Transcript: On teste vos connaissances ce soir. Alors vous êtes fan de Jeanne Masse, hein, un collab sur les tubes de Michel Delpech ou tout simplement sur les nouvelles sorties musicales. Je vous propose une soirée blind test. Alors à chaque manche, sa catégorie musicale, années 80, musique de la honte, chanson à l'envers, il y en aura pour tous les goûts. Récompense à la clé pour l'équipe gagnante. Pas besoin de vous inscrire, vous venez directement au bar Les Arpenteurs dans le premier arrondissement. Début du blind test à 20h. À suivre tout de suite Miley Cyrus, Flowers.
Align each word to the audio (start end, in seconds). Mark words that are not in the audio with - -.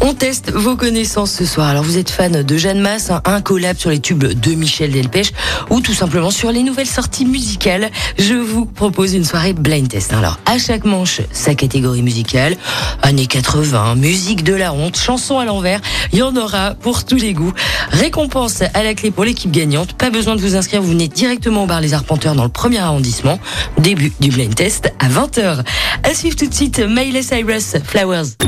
On 0.00 0.14
teste 0.14 0.52
vos 0.52 0.76
connaissances 0.76 1.32
ce 1.32 1.44
soir. 1.44 1.68
Alors 1.68 1.82
vous 1.82 1.98
êtes 1.98 2.08
fan 2.08 2.42
de 2.42 2.56
Jeanne 2.56 2.80
Masse, 2.80 3.10
hein, 3.10 3.20
un 3.24 3.40
collab 3.40 3.76
sur 3.76 3.90
les 3.90 4.00
tubes 4.00 4.24
de 4.24 4.54
Michel 4.54 4.92
Delpech 4.92 5.32
ou 5.70 5.80
tout 5.80 5.92
simplement 5.92 6.30
sur 6.30 6.52
les 6.52 6.62
nouvelles 6.62 6.86
sorties 6.86 7.26
musicales. 7.26 7.90
Je 8.16 8.34
vous 8.34 8.64
propose 8.64 9.14
une 9.14 9.24
soirée 9.24 9.52
blind 9.52 9.88
test. 9.88 10.12
Alors 10.12 10.38
à 10.46 10.58
chaque 10.58 10.84
manche, 10.84 11.20
sa 11.32 11.54
catégorie 11.54 12.02
musicale, 12.02 12.56
années 13.02 13.26
80, 13.26 13.96
musique 13.96 14.44
de 14.44 14.54
la 14.54 14.72
honte, 14.72 14.96
chanson 14.96 15.38
à 15.38 15.44
l'envers, 15.44 15.80
il 16.12 16.20
y 16.20 16.22
en 16.22 16.34
aura 16.36 16.74
pour 16.74 17.04
tous 17.04 17.16
les 17.16 17.34
goûts. 17.34 17.52
Récompense 17.90 18.62
à 18.74 18.82
la 18.82 18.94
clé 18.94 19.10
pour 19.10 19.24
l'équipe 19.24 19.50
gagnante. 19.50 19.92
Pas 19.94 20.10
besoin 20.10 20.36
de 20.36 20.40
vous 20.40 20.56
inscrire, 20.56 20.80
vous 20.80 20.92
venez 20.92 21.08
directement 21.08 21.64
au 21.64 21.66
bar 21.66 21.80
Les 21.80 21.92
Arpenteurs 21.92 22.34
dans 22.34 22.44
le 22.44 22.48
premier 22.48 22.78
arrondissement. 22.78 23.38
Début 23.76 24.12
du 24.20 24.30
blind 24.30 24.54
test 24.54 24.92
à 25.00 25.08
20h. 25.08 25.64
À 26.02 26.14
suivre 26.14 26.36
tout 26.36 26.46
de 26.46 26.54
suite 26.54 26.78
Miley 26.80 27.22
Cyrus, 27.22 27.76
Flowers. 27.84 28.47